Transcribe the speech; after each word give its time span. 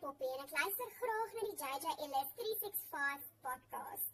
Poppy 0.00 0.24
en 0.24 0.40
ek 0.44 0.52
luister 0.56 0.90
graag 0.96 1.32
na 1.36 1.42
die 1.44 1.56
JJ 1.60 1.90
Ellis 2.04 2.28
365 2.36 3.24
podcast. 3.44 4.06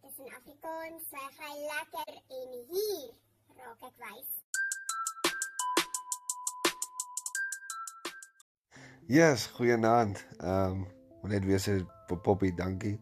Dis 0.00 0.20
in 0.22 0.30
Afrikaans, 0.38 1.10
ek 1.20 1.34
gaan 1.40 1.58
lekker 1.72 2.12
en 2.38 2.54
hier 2.70 3.10
raak 3.58 3.84
ek 3.90 4.00
wys. 4.00 4.30
Yes, 9.12 9.46
goeienaand. 9.58 10.24
Ehm 10.40 10.80
um, 10.80 11.28
net 11.28 11.44
weer 11.44 11.60
sê 11.60 11.76
Poppy, 12.08 12.54
dankie. 12.56 12.96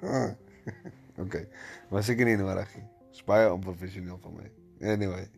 okay. 1.24 1.44
Was 1.92 2.08
ek 2.08 2.24
nie 2.24 2.40
nodig 2.40 2.72
nie. 2.78 2.88
Dis 3.12 3.26
baie 3.28 3.52
onprofessioneel 3.52 4.24
van 4.24 4.40
my. 4.40 4.48
Anyway. 4.96 5.28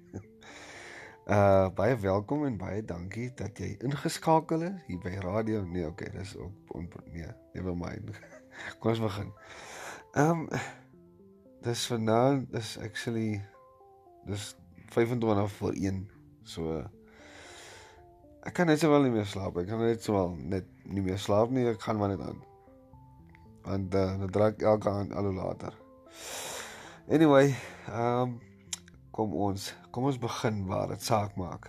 Uh 1.23 1.69
baie 1.71 1.95
welkom 1.97 2.45
en 2.45 2.57
baie 2.59 2.81
dankie 2.83 3.29
dat 3.39 3.59
jy 3.63 3.77
ingeskakel 3.87 4.65
is 4.67 4.81
hier 4.89 4.99
by 4.99 5.13
radio. 5.23 5.61
Nee, 5.63 5.87
okay, 5.87 6.11
dis 6.11 6.33
ook 6.35 6.75
on, 6.75 6.89
nee, 7.15 7.29
never 7.55 7.77
mind. 7.79 8.11
Kom 8.83 8.91
ons 8.91 9.03
begin. 9.05 9.31
Ehm 10.19 10.43
um, 10.43 10.49
dis 11.63 11.87
vanaand 11.87 12.51
is 12.59 12.75
actually 12.83 13.39
dis 14.27 14.57
25 14.91 15.53
voor 15.61 15.79
1. 15.79 16.03
So 16.43 16.83
ek 18.43 18.59
kan 18.59 18.67
net 18.67 18.83
sowel 18.83 19.07
nie 19.07 19.15
meer 19.15 19.31
slaap. 19.31 19.63
Ek 19.63 19.71
kan 19.71 19.79
net 19.79 20.03
sowel 20.03 20.35
net 20.35 20.67
nie 20.83 21.07
meer 21.07 21.23
slaap 21.23 21.55
nie. 21.55 21.69
Ek 21.71 21.87
gaan 21.87 22.03
maar 22.03 22.17
net 22.17 22.27
aan. 22.27 22.43
Want 23.63 23.95
uh, 23.95 24.09
dan 24.19 24.31
draak 24.35 24.59
elke 24.59 24.91
aand 24.91 25.15
al 25.15 25.31
hoe 25.31 25.39
later. 25.39 25.79
Anyway, 27.07 27.55
ehm 27.87 28.27
um, 28.27 28.41
kom 29.13 29.35
ons 29.37 29.75
kom 29.93 30.09
ons 30.09 30.19
begin 30.19 30.65
waar 30.67 30.89
dit 30.89 31.03
saak 31.05 31.37
maak. 31.37 31.69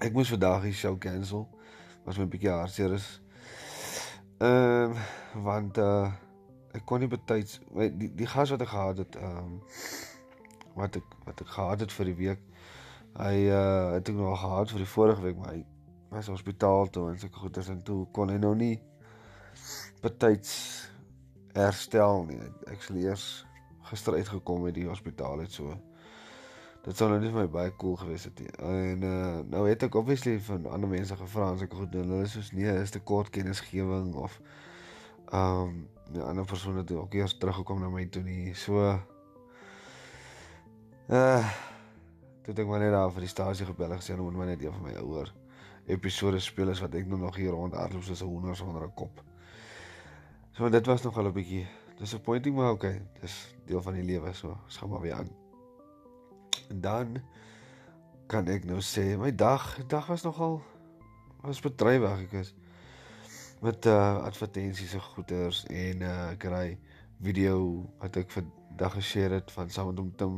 Ek 0.00 0.14
moes 0.16 0.32
vandag 0.32 0.64
die 0.64 0.72
show 0.76 0.96
cancel. 0.98 1.44
Was 2.04 2.18
my 2.20 2.26
bietjie 2.28 2.52
hartseer 2.52 2.96
is. 2.96 3.08
Ehm 4.40 4.94
um, 4.94 5.44
want 5.44 5.78
uh 5.78 6.08
ek 6.74 6.82
kon 6.88 7.00
nie 7.00 7.10
betyds 7.10 7.60
die 8.00 8.10
die 8.18 8.26
gas 8.26 8.50
wat 8.50 8.64
ek 8.64 8.72
gehad 8.72 9.04
het 9.04 9.20
ehm 9.20 9.38
um, 9.44 9.60
wat 10.80 10.96
ek 10.98 11.14
wat 11.28 11.44
ek 11.44 11.54
gehad 11.54 11.84
het 11.86 11.94
vir 11.98 12.10
die 12.10 12.18
week. 12.24 12.42
Hy 13.20 13.36
uh 13.52 13.94
het 13.94 14.08
ek 14.08 14.18
nog 14.18 14.40
gehad 14.40 14.74
vir 14.74 14.84
die 14.84 14.92
vorige 14.96 15.22
week, 15.28 15.38
maar 15.38 15.54
hy 15.54 15.62
was 16.14 16.32
hospitaal 16.32 16.90
toe 16.90 17.08
en 17.10 17.18
sulke 17.18 17.40
goeders 17.44 17.68
en 17.68 17.82
toe 17.82 18.04
kon 18.12 18.30
hy 18.32 18.40
nou 18.40 18.54
nie 18.58 18.76
betyds 20.02 20.52
herstel 21.54 22.24
nie. 22.28 22.40
Ek 22.70 22.82
sê 22.82 22.96
eers 23.04 23.44
gister 23.90 24.16
uitgekom 24.16 24.64
uit 24.66 24.74
die 24.80 24.88
hospitaal 24.88 25.44
het 25.44 25.52
so 25.52 25.74
dit 26.84 26.96
sou 26.96 27.08
nou 27.08 27.16
nie 27.20 27.30
vir 27.32 27.40
my 27.40 27.48
baie 27.48 27.72
cool 27.80 27.96
gewees 27.96 28.26
het 28.28 28.40
nie. 28.40 28.50
En 28.60 29.02
uh 29.08 29.40
nou 29.54 29.64
het 29.68 29.86
ek 29.86 29.94
obviously 29.96 30.36
van 30.48 30.66
ander 30.66 30.90
mense 30.90 31.16
gevra 31.16 31.52
as 31.54 31.64
ek 31.64 31.72
goed 31.72 31.92
doen. 31.92 32.10
Hulle 32.12 32.28
sê 32.28 32.44
nee, 32.52 32.74
is 32.82 32.92
te 32.92 33.00
kort 33.00 33.32
kennisgewing 33.32 34.14
of 34.14 34.40
ehm 35.32 35.62
um, 35.62 35.88
'n 36.12 36.20
ander 36.20 36.44
persoon 36.44 36.76
het 36.76 36.90
ook 36.92 37.14
eers 37.14 37.38
teruggekom 37.38 37.80
na 37.80 37.88
my 37.88 38.04
toe 38.06 38.22
nie. 38.22 38.54
So 38.54 38.84
uh 41.08 41.44
toe 42.44 42.54
ek 42.54 42.68
net 42.68 42.92
daar 42.92 43.12
vir 43.12 43.24
die 43.24 43.32
stasie 43.32 43.66
gebel 43.66 43.96
gesê 43.96 44.18
om 44.18 44.36
maar 44.36 44.46
net 44.46 44.62
een 44.62 44.72
van 44.72 44.82
my 44.82 44.92
ouer 45.00 45.32
episode 45.86 46.40
speel 46.40 46.68
is 46.68 46.80
wat 46.80 46.94
ek 46.94 47.06
nou 47.06 47.18
nog 47.18 47.36
hier 47.36 47.50
rond 47.50 47.72
hardloop 47.72 48.04
soos 48.04 48.22
'n 48.22 48.26
honder 48.28 48.56
sonder 48.56 48.84
'n 48.84 48.94
kop. 48.94 49.22
So 50.52 50.68
dit 50.68 50.86
was 50.86 51.02
nog 51.02 51.16
al 51.16 51.26
'n 51.28 51.32
bietjie 51.32 51.66
disappointing 51.98 52.56
maar 52.56 52.70
okay, 52.70 53.00
dis 53.20 53.54
deel 53.66 53.82
van 53.82 53.94
die 53.94 54.04
lewe 54.04 54.32
so. 54.32 54.48
Ons 54.64 54.76
gaan 54.76 54.88
maar 54.88 55.00
weer 55.00 55.14
aan. 55.14 55.43
En 56.68 56.80
dan 56.80 57.22
kan 58.26 58.48
ek 58.48 58.64
nou 58.64 58.80
sê 58.80 59.16
my 59.20 59.30
dag, 59.34 59.86
dag 59.86 60.06
was 60.06 60.22
nogal 60.22 60.62
was 61.44 61.60
bedrywig. 61.60 62.24
Ek 62.26 62.36
is 62.40 62.54
met 63.64 63.86
uh 63.86 64.24
advertensies 64.24 64.94
en 64.96 65.04
goeders 65.12 65.64
en 65.68 66.04
uh 66.04 66.32
ek 66.32 66.48
ry 66.52 66.66
video 67.24 67.84
wat 68.00 68.16
ek 68.20 68.32
vir 68.36 68.46
dag 68.76 68.96
geshare 68.96 69.40
het 69.40 69.52
van 69.52 69.70
saam 69.70 69.92
met 69.92 70.02
hom 70.02 70.12
Tim. 70.16 70.36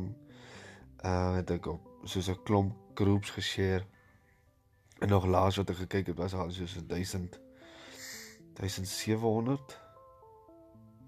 Uh 1.03 1.35
het 1.39 1.51
ek 1.57 1.71
op 1.73 1.83
soos 2.03 2.29
'n 2.29 2.43
klomp 2.43 2.75
groups 2.93 3.29
geshare. 3.29 3.85
En 4.99 5.09
nog 5.09 5.25
laas 5.25 5.57
wat 5.57 5.69
ek 5.69 5.83
gekyk 5.85 6.07
het 6.07 6.17
was 6.17 6.33
al 6.33 6.51
soos 6.51 6.77
1000 6.87 7.39
1700 8.57 9.79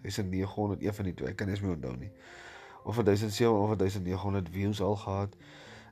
1900 0.02 0.84
een 0.84 0.94
van 0.94 1.06
die 1.06 1.14
twee 1.14 1.30
ek 1.30 1.36
kan 1.36 1.48
nie 1.48 1.56
eens 1.56 1.64
meer 1.64 1.76
onthou 1.76 1.96
nie 1.98 2.12
of 2.84 2.96
1700 2.96 3.72
of 3.72 3.78
1900 3.78 4.50
views 4.52 4.82
al 4.82 4.96
gehad 4.96 5.36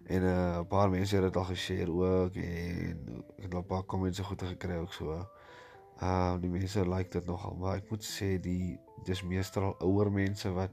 en 0.06 0.22
'n 0.22 0.26
uh, 0.26 0.60
paar 0.68 0.90
mense 0.90 1.16
het 1.16 1.24
dit 1.24 1.36
al 1.36 1.44
geshare 1.44 1.92
ook 1.92 2.36
en 2.36 3.24
ek 3.38 3.44
het 3.44 3.54
al 3.54 3.60
'n 3.60 3.66
paar 3.66 3.86
comments 3.86 4.20
goed 4.20 4.42
gekry 4.42 4.76
ook 4.76 4.94
so. 4.94 5.12
Ehm 5.12 6.36
uh, 6.36 6.42
die 6.42 6.50
mense 6.50 6.90
like 6.90 7.10
dit 7.10 7.26
nogal, 7.26 7.56
maar 7.56 7.76
ek 7.76 7.90
moet 7.90 8.06
sê 8.06 8.40
die 8.40 8.80
dis 9.04 9.24
meestal 9.24 9.64
al 9.64 9.76
ouer 9.80 10.12
mense 10.12 10.52
wat 10.52 10.72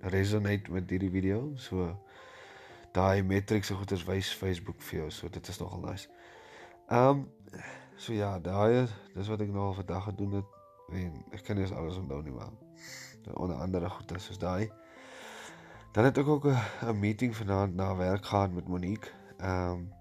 resonate 0.00 0.70
met 0.70 0.90
hierdie 0.90 1.10
video. 1.10 1.52
So 1.56 1.98
daai 2.92 3.22
metrics 3.22 3.66
se 3.66 3.74
goeders 3.74 4.04
wys 4.04 4.34
Facebook 4.34 4.82
vir 4.82 4.98
jou. 4.98 5.10
So 5.10 5.28
dit 5.28 5.48
is 5.48 5.58
nogal 5.58 5.80
nice. 5.80 6.08
Ehm 6.88 7.08
um, 7.08 7.30
so 7.96 8.12
ja, 8.12 8.38
daai 8.38 8.86
dis 9.14 9.28
wat 9.28 9.40
ek 9.40 9.48
nou 9.48 9.66
al 9.66 9.74
vandag 9.74 10.04
gedoen 10.04 10.32
het 10.32 10.58
en 10.88 11.24
ek 11.36 11.42
kan 11.44 11.56
nie 11.56 11.66
alles 11.74 11.96
onthou 11.96 12.22
nie 12.22 12.32
maar 12.32 12.52
onder 13.34 13.56
andere 13.56 13.88
goeders 13.90 14.24
soos 14.24 14.38
daai 14.40 14.70
Dan 15.92 16.04
het 16.04 16.18
ek 16.18 16.28
ook 16.28 16.46
'n 16.46 16.98
meeting 16.98 17.36
vanaand 17.36 17.74
na 17.74 17.96
werk 17.96 18.24
gehad 18.24 18.52
met 18.52 18.68
Monique. 18.68 19.10
Ehm 19.38 19.70
um, 19.70 19.92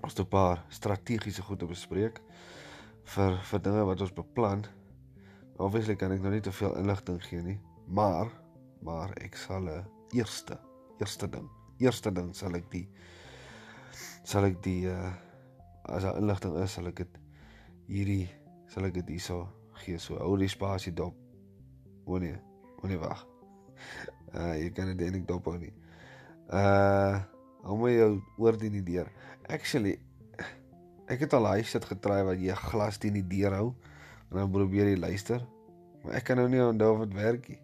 ons 0.00 0.12
het 0.12 0.26
'n 0.26 0.28
paar 0.28 0.64
strategiese 0.68 1.42
goed 1.42 1.58
te 1.58 1.66
bespreek 1.66 2.22
vir 3.02 3.38
vir 3.42 3.62
dinge 3.62 3.84
wat 3.84 4.00
ons 4.00 4.12
beplan. 4.12 4.64
Obviously 5.56 5.96
kan 5.96 6.12
ek 6.12 6.20
nou 6.20 6.32
nie 6.32 6.40
te 6.40 6.52
veel 6.52 6.76
inligting 6.76 7.24
gee 7.24 7.42
nie, 7.42 7.60
maar 7.86 8.30
maar 8.80 9.10
ek 9.16 9.36
sal 9.36 9.62
'n 9.62 9.86
eerste 10.10 10.58
eerste 10.98 11.28
ding, 11.28 11.50
eerste 11.78 12.12
ding 12.12 12.34
sal 12.34 12.54
ek 12.54 12.70
die 12.70 12.88
sal 14.22 14.44
ek 14.44 14.62
die 14.62 14.86
uh 14.86 15.12
as 15.82 16.02
daar 16.02 16.16
inligting 16.16 16.56
is, 16.56 16.72
sal 16.72 16.86
ek 16.86 16.96
dit 16.96 17.18
hierdie 17.86 18.28
sal 18.66 18.84
ek 18.84 18.94
dit 18.94 19.08
hierso 19.08 19.48
gee 19.72 19.98
so 19.98 20.18
hou 20.18 20.36
die 20.38 20.48
spasie 20.48 20.92
dop. 20.92 21.14
O 22.04 22.18
nee, 22.18 22.38
o 22.82 22.86
nee 22.86 22.98
wag. 22.98 23.26
Uh 24.36 24.54
jy 24.60 24.70
kan 24.76 24.90
dit 24.92 25.06
eintlik 25.06 25.26
dop 25.28 25.48
hou 25.50 25.56
nie. 25.60 25.72
Uh 26.52 27.22
hou 27.66 27.78
my 27.80 27.92
jou 27.96 28.10
oor 28.38 28.58
teen 28.60 28.76
die 28.76 28.84
deur. 28.86 29.08
Actually 29.48 29.96
ek 31.10 31.22
het 31.26 31.34
al 31.38 31.46
hy 31.48 31.62
sit 31.66 31.84
getry 31.86 32.22
wat 32.26 32.40
jy 32.42 32.54
glas 32.58 32.98
teen 33.02 33.14
die 33.18 33.26
deur 33.26 33.54
hou 33.54 33.68
en 34.30 34.40
dan 34.40 34.50
probeer 34.52 34.90
jy 34.90 34.98
luister. 34.98 35.44
Maar 36.02 36.18
ek 36.20 36.28
kan 36.28 36.40
nou 36.40 36.48
nie 36.50 36.62
onthou 36.62 36.92
of 36.94 37.04
dit 37.06 37.14
werk 37.18 37.48
nie. 37.50 37.60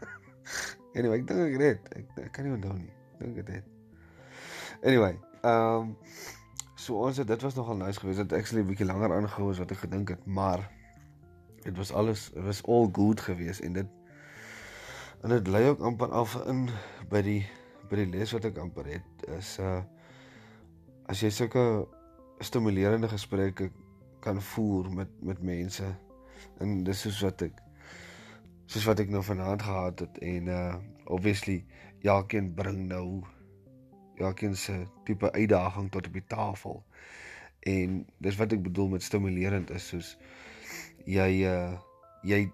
anyway, 0.96 1.20
ek 1.20 1.26
dink 1.28 1.42
ek 1.46 1.64
het. 1.64 1.88
Ek, 1.96 2.12
ek 2.26 2.30
kan 2.36 2.48
nie 2.48 2.54
onthou 2.56 2.76
nie. 2.76 2.92
Dink 3.20 3.40
dit 3.40 3.54
het. 3.56 3.72
Anyway, 4.82 5.16
ehm 5.42 5.88
um, 5.88 5.96
so 6.82 6.98
ons 6.98 7.20
het 7.20 7.28
dit 7.30 7.42
was 7.46 7.54
nogal 7.54 7.76
nice 7.78 8.00
geweest 8.02 8.18
dat 8.24 8.32
actually 8.38 8.64
'n 8.64 8.68
bietjie 8.68 8.86
langer 8.88 9.12
aangehou 9.14 9.50
as 9.52 9.60
wat 9.62 9.70
ek 9.70 9.84
gedink 9.84 10.08
het, 10.10 10.24
maar 10.26 10.64
dit 11.62 11.76
was 11.76 11.92
alles 11.92 12.30
it 12.34 12.42
was 12.42 12.62
all 12.66 12.88
good 12.92 13.20
geweest 13.20 13.60
en 13.60 13.72
dit 13.72 13.86
En 15.22 15.28
dit 15.28 15.46
lei 15.46 15.68
ook 15.68 15.80
amper 15.80 16.10
af 16.10 16.34
in 16.50 16.64
by 17.10 17.20
die 17.22 17.42
by 17.90 18.00
die 18.00 18.08
les 18.10 18.32
wat 18.34 18.48
ek 18.48 18.56
amper 18.58 18.88
het 18.90 19.26
is 19.38 19.54
uh 19.62 19.82
as 21.12 21.20
jy 21.22 21.28
sulke 21.34 21.62
stimulerende 22.42 23.10
gesprekke 23.10 23.68
kan 24.24 24.40
voer 24.42 24.88
met 24.90 25.12
met 25.22 25.42
mense 25.42 25.86
en 26.64 26.82
dis 26.86 27.04
soos 27.06 27.20
wat 27.26 27.46
ek 27.46 27.62
soos 28.66 28.88
wat 28.90 29.04
ek 29.04 29.14
nou 29.14 29.22
vanaand 29.22 29.62
gehad 29.62 30.02
het 30.06 30.18
en 30.32 30.50
uh 30.50 30.74
obviously 31.06 31.60
elkeen 32.02 32.50
bring 32.58 32.82
nou 32.90 33.22
elkeen 34.18 34.58
se 34.58 34.82
tipe 35.06 35.30
uitdaging 35.32 35.90
tot 35.90 36.06
op 36.06 36.12
die 36.18 36.26
tafel. 36.26 36.82
En 37.60 38.02
dis 38.18 38.36
wat 38.42 38.52
ek 38.58 38.62
bedoel 38.62 38.96
met 38.96 39.06
stimulerend 39.06 39.70
is 39.70 39.86
soos 39.94 40.16
jy 41.06 41.30
uh 41.46 41.78
jy 42.26 42.46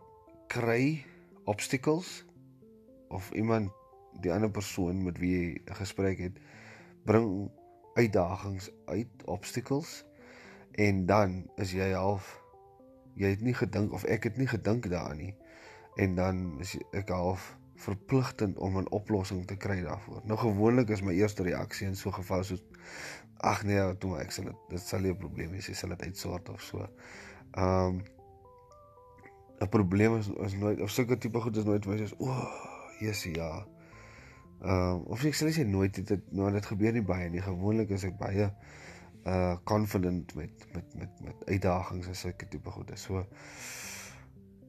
kry 0.53 1.05
obstacles 1.49 2.28
of 3.09 3.31
iemand 3.31 3.71
die 4.21 4.33
ander 4.33 4.51
persoon 4.51 5.03
met 5.05 5.19
wie 5.19 5.33
jy 5.37 5.61
'n 5.65 5.75
gesprek 5.75 6.19
het 6.19 6.39
bring 7.05 7.51
uitdagings 7.95 8.71
uit 8.87 9.09
obstacles 9.25 10.05
en 10.73 11.07
dan 11.07 11.51
is 11.57 11.73
jy 11.73 11.93
half 11.93 12.43
jy 13.15 13.29
het 13.35 13.41
nie 13.41 13.55
gedink 13.55 13.93
of 13.93 14.05
ek 14.05 14.25
het 14.25 14.37
nie 14.37 14.47
gedink 14.47 14.89
daaraan 14.91 15.17
nie 15.17 15.35
en 15.97 16.15
dan 16.15 16.61
is 16.61 16.77
ek 16.93 17.09
half 17.09 17.57
verpligtend 17.79 18.59
om 18.59 18.79
'n 18.79 18.91
oplossing 18.91 19.47
te 19.47 19.57
kry 19.57 19.83
daarvoor. 19.83 20.21
Nou 20.25 20.39
gewoonlik 20.39 20.89
is 20.89 21.03
my 21.03 21.13
eerste 21.13 21.43
reaksie 21.43 21.87
in 21.87 21.97
so 21.97 22.09
'n 22.09 22.15
geval 22.15 22.45
so 22.45 22.57
ag 23.37 23.65
nee, 23.65 23.97
toe 23.99 24.19
ek 24.19 24.33
sê 24.33 24.45
dit 24.45 24.57
dit 24.69 24.81
sal 24.81 25.01
nie 25.01 25.11
'n 25.11 25.17
probleem 25.17 25.51
wees, 25.51 25.67
jy 25.67 25.75
sal 25.75 25.89
dit 25.89 26.03
uitsort 26.03 26.49
of 26.49 26.63
so. 26.63 26.89
Um, 27.59 28.03
'n 29.61 29.69
probleem 29.69 30.17
is 30.17 30.29
is 30.29 30.55
nooit 30.55 30.81
of 30.81 30.91
sulke 30.91 31.19
tipe 31.19 31.41
goed 31.41 31.57
is 31.57 31.65
nooit 31.65 31.85
vir 31.85 31.93
my 31.93 31.99
soos 31.99 32.15
o, 32.19 32.25
oh, 32.25 32.78
Jesusie 32.99 33.35
ja. 33.37 33.67
Ehm 34.59 34.99
um, 34.99 35.03
of 35.15 35.23
ek 35.25 35.37
sê 35.39 35.53
jy 35.55 35.65
nooit 35.69 35.95
dit 35.95 36.33
nou 36.35 36.51
dit 36.51 36.67
gebeur 36.67 36.93
nie 36.93 37.05
baie 37.07 37.29
nie. 37.31 37.43
Gewoonlik 37.43 37.93
is 37.95 38.05
ek 38.09 38.19
baie 38.19 38.51
uh 39.29 39.57
confident 39.65 40.35
met 40.35 40.67
met 40.75 40.95
met 40.99 41.21
met 41.23 41.45
uitdagings 41.47 42.07
en 42.11 42.17
sulke 42.17 42.49
tipe 42.49 42.71
goede. 42.71 42.97
So 42.97 43.25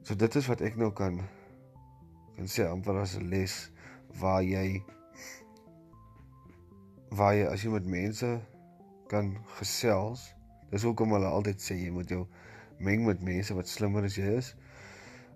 so 0.03 0.15
dit 0.15 0.35
is 0.35 0.47
wat 0.47 0.61
ek 0.61 0.77
nou 0.77 0.91
kan 0.93 1.17
kan 2.35 2.47
sê 2.47 2.67
amper 2.69 3.01
as 3.01 3.17
'n 3.17 3.29
les 3.33 3.55
waar 4.21 4.43
jy 4.43 4.83
waar 7.09 7.33
jy 7.33 7.45
as 7.49 7.63
jy 7.63 7.73
met 7.73 7.85
mense 7.85 8.39
kan 9.07 9.37
gesels. 9.57 10.35
Dis 10.69 10.83
hoekom 10.85 11.17
hulle 11.17 11.33
altyd 11.33 11.61
sê 11.61 11.81
jy 11.81 11.89
moet 11.89 12.09
jou 12.09 12.27
meng 12.79 13.05
met 13.05 13.21
mense 13.21 13.53
wat 13.53 13.67
slimmer 13.67 14.03
as 14.03 14.15
jy 14.15 14.37
is. 14.37 14.55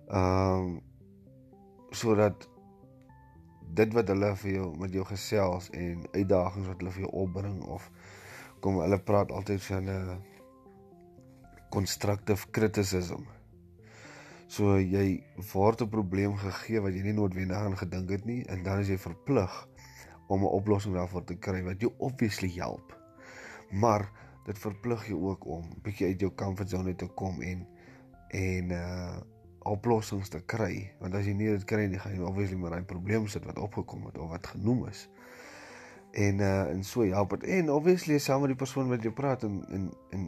Ehm 0.10 0.78
um, 0.78 0.81
sodat 1.94 2.50
dit 3.73 3.93
wat 3.93 4.07
hulle 4.07 4.35
vir 4.43 4.51
jou 4.51 4.67
met 4.79 4.93
jou 4.93 5.05
gesels 5.09 5.69
en 5.73 6.03
uitdagings 6.13 6.67
wat 6.67 6.81
hulle 6.81 6.93
vir 6.95 7.05
jou 7.05 7.13
opbring 7.23 7.61
of 7.75 7.89
kom 8.63 8.79
hulle 8.81 8.99
praat 8.99 9.31
altyd 9.31 9.63
van 9.69 9.89
'n 9.89 10.21
constructive 11.73 12.51
criticism. 12.51 13.25
So 14.47 14.77
jy 14.77 15.23
word 15.53 15.81
'n 15.81 15.89
probleem 15.89 16.35
gegee 16.37 16.79
wat 16.79 16.93
jy 16.93 17.01
nie 17.03 17.17
noodwendig 17.17 17.57
aan 17.57 17.77
gedink 17.77 18.09
het 18.09 18.25
nie 18.25 18.45
en 18.45 18.63
dan 18.63 18.79
is 18.79 18.87
jy 18.87 18.97
verplig 18.97 19.67
om 20.27 20.43
'n 20.43 20.55
oplossing 20.59 20.93
daarvoor 20.93 21.23
te 21.23 21.35
kry 21.35 21.63
wat 21.63 21.81
jou 21.81 21.91
obviously 21.97 22.51
help. 22.59 22.93
Maar 23.71 24.09
dit 24.45 24.59
verplig 24.59 25.07
jou 25.07 25.19
ook 25.29 25.45
om 25.45 25.63
bietjie 25.83 26.07
uit 26.07 26.19
jou 26.19 26.31
comfort 26.35 26.69
zone 26.69 26.95
te 26.95 27.07
kom 27.07 27.41
en 27.41 27.67
en 28.29 28.71
uh 28.71 29.21
oplossings 29.69 30.30
te 30.30 30.39
kry 30.45 30.92
want 31.00 31.15
as 31.15 31.25
jy 31.25 31.33
nie 31.38 31.50
dit 31.51 31.65
kry 31.69 31.88
nie 31.88 32.00
gaan 32.00 32.15
jy 32.15 32.24
obviously 32.27 32.57
met 32.60 32.71
daai 32.75 32.88
probleem 32.88 33.27
sit 33.27 33.45
wat 33.45 33.60
opgekom 33.60 34.06
het 34.10 34.18
of 34.18 34.30
wat 34.30 34.48
genoem 34.48 34.88
is. 34.89 35.07
En 36.13 36.39
uh 36.39 36.69
en 36.69 36.83
so 36.83 37.06
help 37.10 37.30
dit. 37.30 37.44
En 37.44 37.71
obviously 37.71 38.19
saam 38.19 38.42
met 38.42 38.54
die 38.54 38.60
persoon 38.60 38.89
wat 38.89 39.04
jy 39.04 39.12
praat 39.12 39.44
en 39.44 39.63
en 39.69 39.92
en 40.12 40.27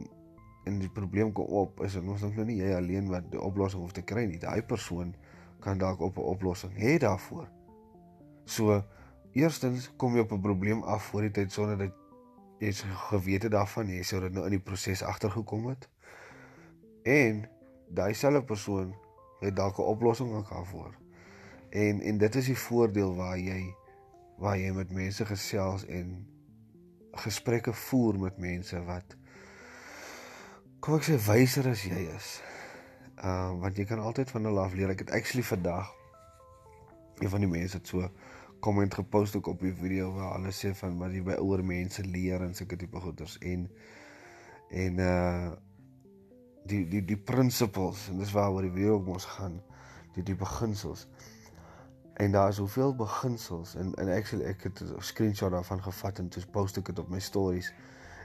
en 0.65 0.79
die 0.79 0.89
probleem 0.89 1.31
kom 1.31 1.45
op 1.45 1.83
is 1.85 1.93
dit 1.93 2.07
ons 2.09 2.21
dink 2.21 2.35
nou 2.35 2.45
nie 2.47 2.57
jy 2.57 2.71
alleen 2.73 3.09
wat 3.11 3.27
die 3.31 3.41
oplossing 3.41 3.81
hoef 3.81 3.93
te 3.93 4.01
kry 4.01 4.25
nie. 4.25 4.41
Daai 4.41 4.63
persoon 4.65 5.13
kan 5.61 5.77
dalk 5.77 6.01
op 6.01 6.17
'n 6.17 6.31
oplossing 6.33 6.73
hê 6.73 6.97
daarvoor. 6.97 7.47
So 8.45 8.83
eerstens 9.33 9.91
kom 9.97 10.15
jy 10.15 10.25
op 10.25 10.31
'n 10.31 10.41
probleem 10.41 10.83
af 10.83 11.03
voor 11.03 11.21
die 11.21 11.31
tyd 11.31 11.51
sonder 11.51 11.77
dat 11.77 11.93
jy 12.59 12.71
gewete 13.09 13.49
daarvan 13.49 13.87
jy 13.87 14.03
sou 14.03 14.21
dit 14.21 14.33
nou 14.33 14.45
in 14.45 14.51
die 14.51 14.63
proses 14.63 15.03
agtergekom 15.03 15.67
het. 15.67 15.89
En 17.03 17.49
daai 17.89 18.13
selfe 18.13 18.43
persoon 18.43 18.95
het 19.39 19.55
dalk 19.55 19.77
'n 19.77 19.81
oplossing 19.81 20.33
ook 20.33 20.49
daarvoor. 20.49 20.93
En 21.69 22.01
en 22.01 22.17
dit 22.17 22.35
is 22.35 22.45
die 22.45 22.57
voordeel 22.57 23.15
waar 23.15 23.39
jy 23.39 23.75
waar 24.37 24.57
jy 24.57 24.71
met 24.71 24.91
mense 24.91 25.25
gesels 25.25 25.85
en 25.85 26.27
gesprekke 27.11 27.73
voer 27.73 28.19
met 28.19 28.37
mense 28.37 28.83
wat 28.83 29.15
kom 30.79 30.95
ek 30.95 31.07
sê 31.07 31.15
wyser 31.25 31.67
as 31.67 31.83
jy 31.83 32.07
is. 32.15 32.41
Uh 33.23 33.59
want 33.59 33.77
jy 33.77 33.85
kan 33.85 33.99
altyd 33.99 34.31
van 34.31 34.43
hulle 34.43 34.59
af 34.59 34.73
leer. 34.73 34.89
Ek 34.89 34.99
het 34.99 35.11
actually 35.11 35.43
vandag 35.43 35.93
een 37.19 37.29
van 37.29 37.39
die 37.39 37.49
mense 37.49 37.77
het 37.77 37.87
so 37.87 38.09
komment 38.59 38.93
gepost 38.93 39.35
ook 39.35 39.47
op 39.47 39.59
die 39.59 39.73
video 39.73 40.11
waar 40.13 40.35
hulle 40.35 40.51
sê 40.51 40.73
van 40.75 40.97
wat 40.97 41.13
jy 41.15 41.21
by 41.23 41.37
ouer 41.39 41.63
mense 41.63 42.03
leer 42.03 42.41
en 42.41 42.55
sulke 42.55 42.77
tipe 42.81 42.99
goeders 42.99 43.37
en 43.39 43.69
en 44.69 44.99
uh 44.99 45.51
die 46.65 46.87
die 46.89 47.01
die 47.05 47.17
principles 47.17 48.07
en 48.09 48.17
dis 48.21 48.31
waaroor 48.31 48.61
die 48.65 48.73
video 48.73 48.93
ook 48.99 49.05
mos 49.05 49.25
gaan 49.37 49.59
die 50.15 50.23
die 50.23 50.35
beginsels. 50.35 51.07
En 52.13 52.31
daar 52.31 52.49
is 52.49 52.57
hoeveel 52.57 52.95
beginsels 52.95 53.75
en 53.75 53.93
en 54.01 54.09
actually 54.15 54.45
ek 54.45 54.63
het 54.63 54.81
'n 54.81 55.01
screenshot 55.01 55.51
daarvan 55.51 55.83
gevat 55.83 56.19
en 56.19 56.29
toe 56.29 56.45
post 56.51 56.77
ek 56.77 56.85
dit 56.85 56.99
op 56.99 57.09
my 57.09 57.19
stories 57.19 57.73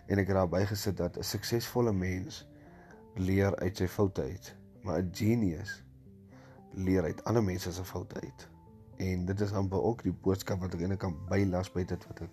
en 0.06 0.18
ek 0.18 0.26
het 0.26 0.36
daarby 0.36 0.64
gesit 0.66 0.96
dat 0.96 1.18
'n 1.18 1.22
suksesvolle 1.22 1.92
mens 1.92 2.46
leer 3.14 3.56
uit 3.56 3.76
sy 3.76 3.88
foute 3.88 4.22
uit 4.22 4.56
maar 4.82 5.02
'n 5.02 5.10
genius 5.12 5.82
leer 6.70 7.02
uit 7.02 7.24
ander 7.24 7.42
mense 7.42 7.72
se 7.72 7.84
foute 7.84 8.20
uit. 8.20 8.48
En 8.96 9.24
dit 9.24 9.40
is 9.40 9.52
amper 9.52 9.82
ook 9.82 10.02
die 10.02 10.12
boodskap 10.12 10.60
wat 10.60 10.74
ek 10.74 10.80
eintlik 10.80 10.98
kan 10.98 11.16
bylas 11.28 11.72
by 11.72 11.84
dit 11.84 12.06
wat 12.06 12.20
ek 12.20 12.30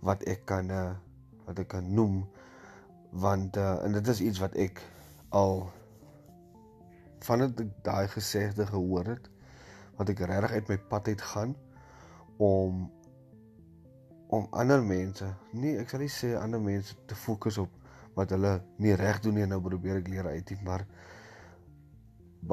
wat 0.00 0.22
ek 0.22 0.44
kan 0.44 0.70
uh, 0.70 0.90
wat 1.44 1.58
ek 1.58 1.68
kan 1.68 1.94
noem 1.94 2.28
want 3.10 3.56
uh, 3.56 3.84
en 3.84 3.92
dit 3.92 4.08
is 4.08 4.20
iets 4.20 4.38
wat 4.38 4.54
ek 4.54 4.82
al 5.40 5.54
vandat 7.26 7.60
ek 7.64 7.70
daai 7.86 8.08
gesegde 8.14 8.66
gehoor 8.70 9.12
het 9.14 9.28
wat 9.98 10.10
ek 10.12 10.24
regtig 10.30 10.56
uit 10.58 10.72
my 10.72 10.78
pad 10.94 11.12
uit 11.12 11.22
gaan 11.34 11.54
om 12.38 12.82
om 14.32 14.48
ander 14.62 14.82
mense 14.84 15.28
nee 15.52 15.78
ek 15.80 15.92
sal 15.92 16.02
nie 16.04 16.12
sê 16.12 16.34
ander 16.40 16.60
mense 16.60 16.96
te 17.06 17.18
fokus 17.26 17.60
op 17.62 17.78
wat 18.16 18.32
hulle 18.34 18.58
nie 18.84 18.96
reg 18.98 19.20
doen 19.24 19.40
nie 19.40 19.48
nou 19.48 19.60
probeer 19.64 20.00
ek 20.00 20.10
leer 20.12 20.28
uit 20.32 20.54
nie 20.54 20.60
maar 20.68 20.86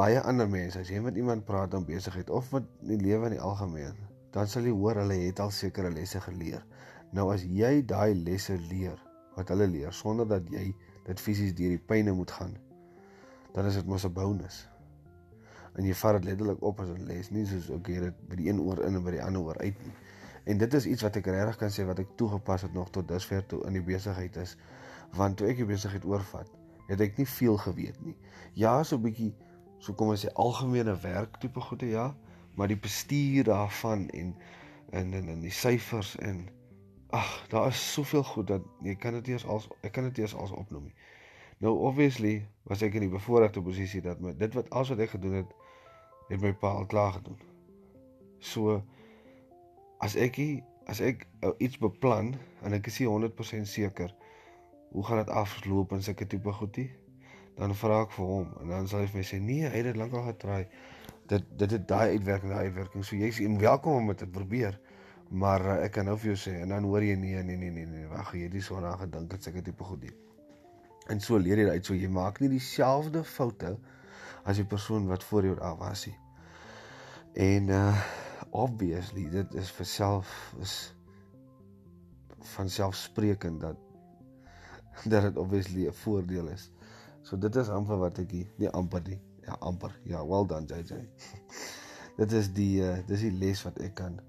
baie 0.01 0.21
ander 0.21 0.47
mense 0.51 0.83
as 0.83 0.91
jy 0.93 1.01
met 1.01 1.17
iemand 1.17 1.47
praat 1.47 1.73
om 1.73 1.87
besigheid 1.87 2.29
of 2.29 2.51
met 2.53 2.67
die 2.85 2.99
lewe 3.01 3.31
in 3.31 3.37
die 3.39 3.45
algemeen 3.51 3.97
dan 4.33 4.47
sal 4.47 4.67
jy 4.67 4.73
hoor 4.75 4.99
hulle 5.01 5.17
het 5.23 5.39
al 5.41 5.51
sekere 5.53 5.89
lesse 5.93 6.21
geleer. 6.21 6.61
Nou 7.17 7.31
as 7.33 7.43
jy 7.43 7.79
daai 7.89 8.13
lesse 8.13 8.57
leer 8.69 8.99
wat 9.35 9.49
hulle 9.53 9.65
leer 9.71 9.93
sonder 9.95 10.27
dat 10.29 10.45
jy 10.53 10.69
dit 11.07 11.21
fisies 11.21 11.55
deur 11.57 11.73
die 11.73 11.85
pyne 11.91 12.13
moet 12.13 12.31
gaan 12.37 12.53
dan 13.53 13.65
is 13.65 13.79
dit 13.79 13.85
mos 13.85 14.05
'n 14.05 14.13
bonus. 14.13 14.67
En 15.75 15.85
jy 15.85 15.93
vat 15.93 16.13
dit 16.19 16.23
letterlik 16.23 16.61
op 16.61 16.79
as 16.79 16.89
'n 16.89 17.05
les, 17.05 17.29
nie 17.31 17.45
soos 17.45 17.69
ek 17.69 17.87
hier 17.87 18.01
dit 18.01 18.27
by 18.29 18.35
die 18.35 18.49
een 18.49 18.59
oor 18.59 18.83
in 18.85 18.95
en 18.95 19.03
by 19.03 19.11
die 19.11 19.23
ander 19.23 19.41
oor 19.41 19.57
uit 19.57 19.83
nie. 19.83 19.93
En 20.43 20.57
dit 20.57 20.73
is 20.73 20.85
iets 20.85 21.01
wat 21.01 21.15
ek 21.15 21.25
regtig 21.25 21.55
kan 21.55 21.69
sê 21.69 21.85
wat 21.85 21.99
ek 21.99 22.15
toegepas 22.15 22.61
het 22.61 22.73
nog 22.73 22.89
tot 22.89 23.07
dusver 23.07 23.45
toe 23.45 23.65
in 23.65 23.73
die 23.73 23.83
besigheid 23.83 24.35
is. 24.35 24.57
Want 25.13 25.37
toe 25.37 25.47
ek 25.47 25.57
die 25.57 25.65
besigheid 25.65 26.05
oorvat, 26.05 26.49
het 26.87 27.01
ek 27.01 27.17
nie 27.17 27.27
veel 27.27 27.57
geweet 27.57 27.99
nie. 28.05 28.15
Ja, 28.53 28.83
so 28.83 28.97
'n 28.97 29.01
bietjie 29.01 29.33
so 29.79 29.93
kom 29.93 30.09
ons 30.09 30.25
sê 30.25 30.31
algemene 30.33 30.95
werk 31.01 31.39
tipe 31.39 31.61
goede 31.61 31.85
ja, 31.85 32.15
maar 32.55 32.67
die 32.67 32.79
bestuur 32.79 33.43
daarvan 33.43 34.09
en 34.09 34.35
en 34.89 35.13
en, 35.13 35.29
en 35.29 35.39
die 35.39 35.51
syfers 35.51 36.15
en 36.17 36.47
ag, 37.09 37.45
daar 37.49 37.67
is 37.67 37.93
soveel 37.93 38.23
goed 38.23 38.47
dat 38.47 38.61
jy 38.81 38.95
kan 38.95 39.13
dit 39.13 39.27
eers 39.27 39.45
als 39.45 39.67
ek 39.81 39.91
kan 39.91 40.03
dit 40.03 40.17
eers 40.17 40.35
als 40.35 40.51
opnoem 40.51 40.83
nie. 40.83 40.95
Nou 41.59 41.73
obviously 41.83 42.47
was 42.63 42.81
ek 42.85 42.95
in 42.95 43.03
die 43.03 43.11
bevoordeelde 43.11 43.61
posisie 43.63 43.99
dat 44.03 44.21
my 44.23 44.31
dit 44.39 44.53
wat 44.55 44.69
alles 44.71 44.93
wat 44.93 45.01
ek 45.03 45.15
gedoen 45.17 45.41
het 45.41 45.49
het 46.29 46.39
my 46.39 46.53
pa 46.55 46.71
al 46.77 46.85
klaar 46.87 47.17
gedoen. 47.17 47.39
So 48.39 48.77
as 50.05 50.15
ek 50.15 50.39
as 50.89 51.01
ek 51.03 51.25
uh, 51.43 51.51
iets 51.59 51.81
beplan 51.81 52.31
en 52.63 52.77
ek 52.77 52.87
is 52.87 53.01
nie 53.01 53.09
100% 53.11 53.67
seker 53.67 54.13
hoe 54.93 55.03
gaan 55.05 55.19
dit 55.19 55.33
afloop 55.41 55.91
en 55.93 56.05
sulke 56.05 56.29
tipe 56.31 56.53
goedie 56.61 56.87
dan 57.59 57.75
vra 57.75 57.99
ek 58.05 58.15
vir 58.15 58.31
hom 58.31 58.55
en 58.61 58.71
dan 58.71 58.87
sal 58.87 59.03
hy 59.03 59.11
vir 59.11 59.19
my 59.19 59.25
sê 59.27 59.41
nee 59.43 59.67
hy 59.67 59.73
het 59.81 59.89
dit 59.91 59.99
lankal 59.99 60.23
getraai. 60.29 60.63
Dit 61.27 61.51
dit 61.59 61.75
het 61.75 61.85
daai 61.91 62.15
uitwerking 62.15 62.55
daai 62.55 62.71
uitwerking. 62.71 63.03
So 63.03 63.19
jy's 63.19 63.43
welkom 63.59 63.99
om 63.99 64.13
dit 64.13 64.23
te 64.23 64.31
probeer 64.39 64.79
maar 65.29 65.67
uh, 65.67 65.77
ek 65.83 65.99
kan 65.99 66.07
nou 66.07 66.15
vir 66.23 66.31
jou 66.31 66.39
sê 66.47 66.55
en 66.63 66.71
dan 66.71 66.87
hoor 66.87 67.03
jy 67.03 67.19
nee 67.19 67.43
nee 67.43 67.59
nee 67.59 67.75
nee 67.75 67.85
nee 67.85 68.07
wag 68.15 68.31
jy 68.31 68.47
het 68.47 68.55
nie 68.55 68.63
so 68.63 68.79
daaraan 68.79 69.03
gedink 69.03 69.35
het 69.35 69.43
sulke 69.43 69.67
tipe 69.67 69.83
goedie 69.83 70.15
En 71.09 71.21
so 71.21 71.37
leer 71.41 71.63
jy 71.63 71.69
uit 71.73 71.85
so 71.85 71.97
jy 71.97 72.09
maak 72.13 72.39
nie 72.39 72.51
dieselfde 72.51 73.23
foute 73.25 73.73
as 74.45 74.59
die 74.61 74.67
persoon 74.67 75.07
wat 75.09 75.23
voor 75.25 75.47
jou 75.49 75.55
daar 75.59 75.77
was 75.79 76.05
nie. 76.09 76.17
En 77.49 77.69
uh 77.73 78.01
obviously 78.49 79.27
dit 79.29 79.53
is 79.61 79.67
vir 79.77 79.85
self 79.85 80.29
is 80.57 80.75
van 82.55 82.69
selfsprekend 82.69 83.61
dat 83.61 83.77
dat 85.05 85.27
dit 85.27 85.37
obviously 85.37 85.85
'n 85.87 85.93
voordeel 85.93 86.47
is. 86.47 86.71
So 87.21 87.37
dit 87.37 87.55
is 87.55 87.69
amper 87.69 87.97
wat 87.97 88.17
ek 88.19 88.31
nie 88.57 88.69
amper 88.69 89.01
nie. 89.05 89.19
Ja, 89.45 89.55
amper. 89.59 89.99
Ja, 90.03 90.25
well 90.25 90.45
done 90.45 90.65
JJ. 90.65 91.09
dit 92.21 92.31
is 92.31 92.53
die 92.53 92.81
uh 92.81 92.97
dis 93.07 93.21
die 93.27 93.31
les 93.31 93.61
wat 93.63 93.77
ek 93.79 93.95
kan 94.01 94.19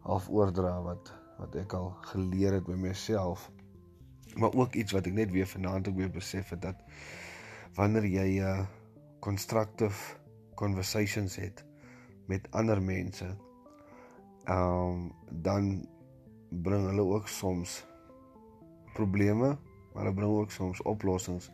half 0.00 0.28
oordra 0.28 0.80
wat 0.82 1.12
wat 1.38 1.54
ek 1.54 1.72
al 1.72 1.90
geleer 2.10 2.52
het 2.52 2.64
by 2.64 2.74
myself 2.74 3.50
maar 4.38 4.54
ook 4.54 4.74
iets 4.74 4.92
wat 4.94 5.06
ek 5.06 5.12
net 5.12 5.30
weer 5.34 5.46
vanaand 5.46 5.88
ook 5.88 5.96
weer 5.96 6.10
besef 6.10 6.50
het 6.54 6.62
dat 6.62 6.82
wanneer 7.74 8.06
jy 8.06 8.28
'n 8.38 8.42
uh, 8.42 8.66
constructive 9.20 10.16
conversations 10.54 11.36
het 11.36 11.64
met 12.26 12.50
ander 12.50 12.82
mense 12.82 13.36
ehm 14.44 14.56
um, 14.56 15.12
dan 15.30 15.88
bring 16.48 16.86
hulle 16.86 17.02
ook 17.02 17.28
soms 17.28 17.84
probleme 18.94 19.58
maar 19.92 20.02
hulle 20.02 20.14
bring 20.14 20.32
ook 20.32 20.50
soms 20.50 20.82
oplossings 20.82 21.50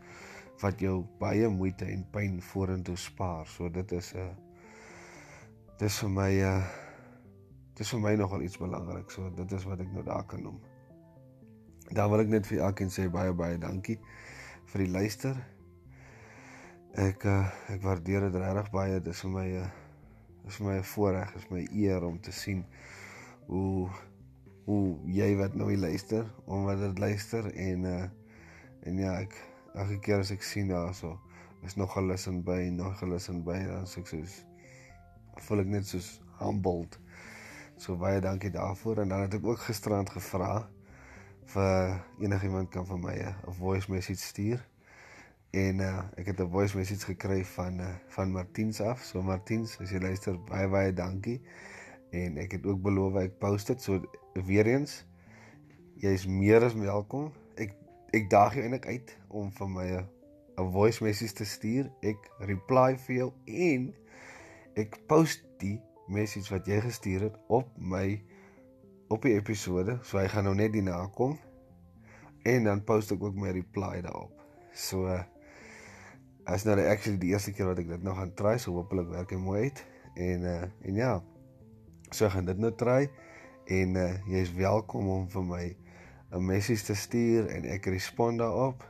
wat 0.61 0.81
jou 0.81 1.05
baie 1.19 1.49
moeite 1.49 1.85
en 1.85 2.05
pyn 2.11 2.43
vorentoe 2.43 2.97
spaar. 2.97 3.47
So 3.47 3.71
dit 3.71 3.93
is 3.93 4.13
'n 4.15 4.19
uh, 4.19 4.35
dis 5.79 5.99
vir 5.99 6.11
my 6.11 6.33
uh, 6.43 6.65
dis 7.75 7.91
vir 7.91 8.01
my 8.01 8.15
nogal 8.15 8.43
iets 8.43 8.59
belangrik. 8.59 9.11
So 9.11 9.31
dit 9.31 9.53
is 9.53 9.65
wat 9.65 9.81
ek 9.81 9.93
nou 9.93 10.05
daar 10.05 10.25
kan 10.27 10.43
noem 10.43 10.74
Dan 11.93 12.11
wil 12.11 12.25
ek 12.25 12.29
net 12.33 12.47
vir 12.47 12.63
elkeen 12.65 12.91
sê 12.91 13.09
baie 13.13 13.33
baie 13.33 13.59
dankie 13.59 13.99
vir 14.73 14.85
die 14.85 14.93
luister. 14.93 15.37
Ek 16.95 17.25
uh, 17.29 17.45
ek 17.75 17.83
waardeer 17.83 18.29
dit 18.29 18.41
regtig 18.41 18.71
baie. 18.73 19.01
Dit 19.01 19.13
is 19.13 19.21
vir 19.21 19.31
my 19.31 19.47
'n 19.49 19.63
uh, 19.65 19.71
is 20.47 20.57
vir 20.57 20.67
my 20.67 20.77
'n 20.79 20.89
voorreg, 20.95 21.35
is 21.37 21.49
my 21.51 21.63
eer 21.73 22.05
om 22.05 22.21
te 22.21 22.33
sien 22.33 22.65
hoe 23.47 23.89
hoe 24.65 24.97
jy 25.13 25.35
wat 25.37 25.55
nou 25.55 25.77
luister, 25.77 26.25
om 26.47 26.65
wat 26.65 26.79
dit 26.81 26.99
luister 26.99 27.51
en 27.53 27.85
uh 27.85 28.05
en 28.85 28.99
ja, 28.99 29.13
ek 29.21 29.35
elke 29.75 29.99
keer 30.01 30.21
as 30.21 30.31
ek 30.31 30.43
sien 30.43 30.69
daarso 30.69 31.19
is 31.65 31.77
nog 31.77 31.97
'n 31.97 32.09
listen 32.09 32.43
by, 32.45 32.69
nog 32.69 33.03
'n 33.03 33.11
listen 33.11 33.45
by 33.45 33.59
dan 33.65 33.87
sê 33.87 34.01
ek 34.01 34.07
soos 34.07 34.45
voel 35.37 35.61
ek 35.61 35.67
net 35.67 35.87
soos 35.87 36.21
humbled. 36.39 36.99
So 37.77 37.97
baie 37.97 38.21
dankie 38.21 38.51
daarvoor 38.51 38.99
en 39.03 39.09
dan 39.09 39.21
het 39.21 39.35
ek 39.35 39.45
ook 39.45 39.59
gisterand 39.59 40.11
gevra 40.11 40.69
vir 41.53 42.05
enigiemand 42.21 42.71
kan 42.71 42.87
vir 42.87 42.99
my 42.99 43.15
'n 43.23 43.53
voice 43.53 43.91
message 43.91 44.21
stuur. 44.21 44.69
En 45.51 45.79
uh, 45.79 46.03
ek 46.17 46.27
het 46.27 46.41
'n 46.41 46.51
voice 46.51 46.77
message 46.77 47.05
gekry 47.05 47.45
van 47.45 47.81
uh, 47.81 47.95
van 48.09 48.33
Martiens 48.33 48.81
af. 48.81 49.03
So 49.03 49.23
Martiens, 49.23 49.79
as 49.81 49.91
jy 49.91 50.01
luister, 50.01 50.39
baie 50.45 50.69
baie 50.69 50.93
dankie. 50.93 51.41
En 52.11 52.37
ek 52.37 52.53
het 52.53 52.67
ook 52.67 52.83
beloof 52.83 53.15
ek 53.15 53.39
post 53.39 53.67
dit. 53.67 53.83
So 53.83 54.03
weer 54.33 54.67
eens, 54.67 55.05
jy's 55.95 56.27
meer 56.27 56.65
as 56.65 56.75
welkom. 56.75 57.33
Ek 57.55 57.75
ek 58.11 58.31
daag 58.31 58.55
jou 58.55 58.63
eintlik 58.63 58.87
uit 58.87 59.19
om 59.29 59.53
vir 59.53 59.69
my 59.69 59.89
'n 60.59 60.71
voice 60.73 61.05
message 61.05 61.33
te 61.33 61.45
stuur. 61.45 61.91
Ek 62.03 62.31
reply 62.39 62.99
vir 62.99 63.17
jou 63.17 63.33
en 63.45 63.95
ek 64.75 64.99
post 65.07 65.45
die 65.59 65.81
message 66.07 66.51
wat 66.53 66.67
jy 66.67 66.81
gestuur 66.81 67.21
het 67.21 67.37
op 67.47 67.69
my 67.79 68.23
op 69.09 69.23
die 69.23 69.35
episode. 69.35 69.99
So 70.03 70.19
hy 70.19 70.29
gaan 70.33 70.49
nou 70.49 70.55
net 70.57 70.73
die 70.73 70.85
nakom. 70.85 71.37
En 72.45 72.65
dan 72.69 72.85
post 72.85 73.13
ek 73.15 73.23
ook 73.25 73.37
my 73.37 73.53
reply 73.57 74.01
daarop. 74.05 74.33
So 74.75 75.09
as 76.45 76.67
nou 76.69 76.77
actually 76.77 77.19
die 77.21 77.33
eerste 77.33 77.55
keer 77.57 77.71
wat 77.71 77.81
ek 77.81 77.89
dit 77.89 78.03
nou 78.05 78.15
gaan 78.17 78.35
try, 78.37 78.57
so 78.61 78.75
hopelik 78.77 79.09
werk 79.13 79.31
dit 79.33 79.41
mooi 79.41 79.69
uit. 79.69 79.85
En 80.15 80.49
uh 80.49 80.89
en 80.89 80.99
ja. 81.01 81.13
So 82.11 82.29
gaan 82.29 82.45
dit 82.49 82.59
nou 82.61 82.73
try 82.77 83.09
en 83.73 83.97
uh 83.97 84.11
jy's 84.29 84.53
welkom 84.59 85.09
om 85.09 85.29
vir 85.31 85.47
my 85.49 85.65
'n 86.35 86.45
message 86.45 86.85
te 86.85 86.95
stuur 86.95 87.49
en 87.49 87.65
ek 87.65 87.87
respond 87.87 88.39
daarop. 88.39 88.85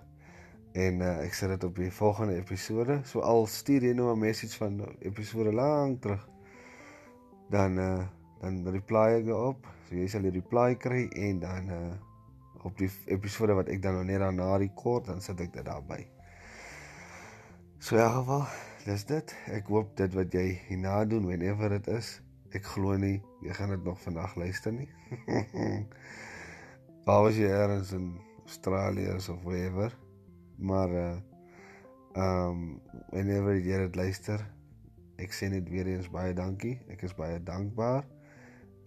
En 0.75 1.01
uh 1.01 1.23
ek 1.23 1.35
sit 1.35 1.49
dit 1.49 1.65
op 1.65 1.77
die 1.77 1.93
volgende 1.93 2.37
episode. 2.37 3.01
So 3.05 3.21
al 3.21 3.47
stuur 3.47 3.83
jy 3.83 3.95
nou 3.95 4.11
'n 4.13 4.19
message 4.19 4.57
van 4.57 4.83
episode 5.01 5.53
lank 5.53 6.03
terug 6.03 6.29
dan 7.51 7.79
uh 7.79 8.03
dan 8.45 8.61
reply 8.75 9.07
ek 9.19 9.29
daarop. 9.29 9.69
So 9.89 9.97
jy 9.97 10.09
sal 10.13 10.27
die 10.27 10.35
reply 10.35 10.75
kry 10.81 11.07
en 11.29 11.41
dan 11.45 11.71
uh 11.73 11.95
op 12.65 12.79
die 12.81 12.89
episode 13.13 13.53
wat 13.59 13.69
ek 13.69 13.83
dan 13.85 13.99
nou 13.99 14.05
net 14.09 14.23
daarna 14.23 14.55
rekord, 14.57 15.05
dan 15.11 15.19
sit 15.21 15.41
ek 15.45 15.51
dit 15.53 15.67
daarby. 15.67 15.99
So 17.85 17.99
ja, 18.01 18.07
geval, 18.09 18.47
dis 18.87 19.05
dit. 19.05 19.35
Ek 19.53 19.69
hoop 19.69 19.91
dit 20.01 20.15
wat 20.17 20.33
jy 20.33 20.47
hierna 20.71 21.03
doen 21.05 21.27
whenever 21.29 21.69
dit 21.77 21.91
is. 21.93 22.15
Ek 22.57 22.65
glo 22.65 22.97
nie 22.97 23.19
jy 23.45 23.53
gaan 23.59 23.75
dit 23.75 23.85
nog 23.85 24.01
vandag 24.01 24.33
luister 24.41 24.73
nie. 24.73 24.89
Waar 27.05 27.27
was 27.27 27.37
jy 27.37 27.51
eers 27.53 27.93
in 27.93 28.15
Australië 28.47 29.13
of 29.19 29.45
wherever? 29.45 29.93
Maar 30.57 30.97
uh 31.03 31.15
um 32.17 32.81
whenever 33.11 33.59
jy 33.59 33.85
dit 33.85 33.97
luister, 33.99 34.41
ek 35.21 35.35
sê 35.35 35.51
net 35.51 35.69
weer 35.69 35.91
eens 35.93 36.09
baie 36.09 36.33
dankie. 36.33 36.79
Ek 36.89 37.05
is 37.05 37.13
baie 37.19 37.43
dankbaar. 37.43 38.07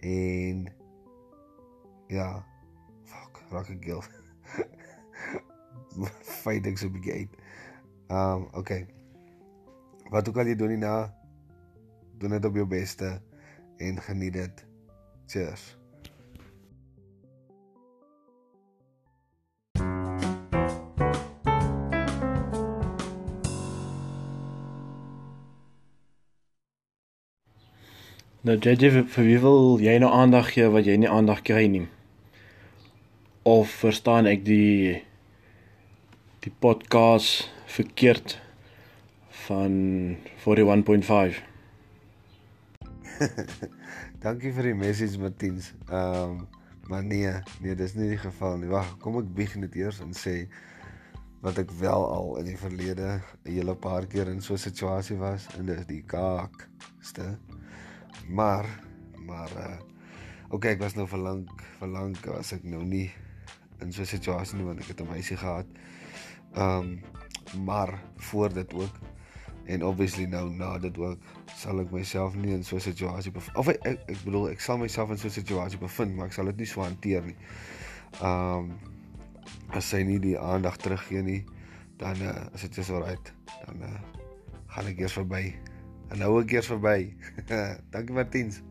En 0.06 0.68
ja, 2.08 2.46
fuck, 3.04 3.42
raak 3.52 3.72
ek 3.74 3.84
gil. 3.84 4.04
Fight 6.44 6.68
ek 6.70 6.78
so 6.78 6.92
bietjie 6.94 7.24
uit. 7.24 7.40
Um 8.14 8.48
okay. 8.58 8.86
Wat 10.12 10.30
ook 10.30 10.38
al 10.40 10.54
jy 10.54 10.56
doen 10.56 10.76
hierna, 10.76 11.10
doen 12.22 12.38
dit 12.38 12.46
op 12.48 12.56
jou 12.56 12.68
beste 12.70 13.18
en 13.84 14.00
geniet 14.02 14.38
dit. 14.38 14.64
Cheers. 15.28 15.74
Nou 28.48 28.56
JJ 28.56 28.94
vir, 28.94 29.26
wie 29.28 29.40
wil 29.44 29.82
jy 29.84 29.98
nou 30.00 30.08
aandag 30.16 30.54
gee 30.56 30.70
wat 30.72 30.86
jy 30.88 30.94
nie 31.02 31.10
aandag 31.12 31.42
kry 31.44 31.66
nie? 31.68 31.82
Of 33.44 33.74
verstaan 33.82 34.30
ek 34.30 34.46
die 34.48 35.02
die 36.46 36.54
podcast 36.64 37.50
verkeerd 37.68 38.38
van 39.50 39.76
41.5? 40.46 41.42
Dankie 44.24 44.54
vir 44.56 44.72
die 44.72 44.78
message 44.80 45.20
Martiens. 45.20 45.74
Ehm 45.90 46.40
um, 46.40 46.40
maar 46.88 47.04
nee, 47.04 47.34
nee, 47.60 47.76
dis 47.76 47.98
nie 48.00 48.14
die 48.14 48.22
geval 48.22 48.56
nie. 48.62 48.72
Wag, 48.72 48.96
kom 49.04 49.20
ek 49.20 49.28
bieg 49.36 49.60
net 49.60 49.76
eers 49.76 50.00
en 50.00 50.16
sê 50.16 50.38
wat 51.44 51.60
ek 51.60 51.76
wel 51.84 52.08
al 52.16 52.38
in 52.40 52.48
die 52.54 52.58
verlede 52.64 53.20
'n 53.44 53.52
hele 53.60 53.76
paar 53.76 54.08
keer 54.08 54.32
in 54.32 54.40
so 54.40 54.56
'n 54.56 54.68
situasie 54.70 55.20
was 55.20 55.52
en 55.60 55.68
dis 55.68 55.84
die 55.92 56.06
kaakste. 56.16 57.36
Maar 58.28 58.66
maar 59.26 59.52
uh 59.58 59.78
okay, 60.50 60.72
ek 60.78 60.80
was 60.80 60.96
nou 60.96 61.08
vir 61.08 61.20
lank 61.20 61.64
vir 61.80 61.90
lank 61.92 62.26
was 62.32 62.54
ek 62.56 62.64
nou 62.64 62.84
nie 62.84 63.12
in 63.84 63.92
so 63.92 64.02
'n 64.02 64.06
situasie 64.06 64.58
nie 64.58 64.66
want 64.66 64.80
ek 64.80 64.88
het 64.88 65.02
'n 65.02 65.12
meisie 65.12 65.38
gehad. 65.38 65.68
Um 66.56 67.00
maar 67.66 68.00
voor 68.16 68.54
dit 68.54 68.74
ook 68.74 68.96
en 69.66 69.84
obviously 69.84 70.26
nou 70.26 70.50
na 70.50 70.78
dit 70.80 70.98
ook 70.98 71.20
sal 71.56 71.80
ek 71.80 71.92
myself 71.92 72.36
nie 72.36 72.54
in 72.54 72.64
so 72.64 72.76
'n 72.76 72.80
situasie 72.82 73.32
of 73.56 73.68
ek, 73.68 73.86
ek 73.86 74.24
bedoel 74.24 74.50
ek 74.50 74.60
sal 74.60 74.78
myself 74.78 75.10
in 75.10 75.18
so 75.18 75.28
'n 75.28 75.32
situasie 75.32 75.80
bevind, 75.80 76.16
maar 76.16 76.26
ek 76.26 76.34
sal 76.34 76.46
dit 76.46 76.58
nie 76.58 76.66
so 76.66 76.82
hanteer 76.82 77.24
nie. 77.26 77.38
Um 78.22 78.80
as 79.76 79.90
sy 79.90 80.04
nie 80.04 80.20
die 80.20 80.38
aandag 80.40 80.78
teruggee 80.78 81.22
nie, 81.22 81.44
dan 81.98 82.22
uh, 82.22 82.46
is 82.54 82.62
dit 82.62 82.76
just 82.76 82.90
alright. 82.90 83.34
Dan 83.66 83.82
uh, 83.82 84.22
gaan 84.68 84.86
ek 84.92 85.00
eers 85.00 85.18
verby. 85.18 85.56
En 86.08 86.18
nou 86.18 86.42
'n 86.42 86.46
keer 86.46 86.64
verby. 86.64 87.14
Dankie 87.92 88.14
Martiens. 88.14 88.62